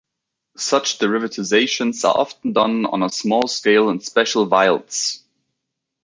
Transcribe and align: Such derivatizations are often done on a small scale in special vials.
Such 0.57 0.97
derivatizations 0.97 2.03
are 2.09 2.17
often 2.17 2.53
done 2.53 2.87
on 2.87 3.03
a 3.03 3.09
small 3.11 3.47
scale 3.47 3.89
in 3.91 3.99
special 3.99 4.47
vials. 4.47 5.21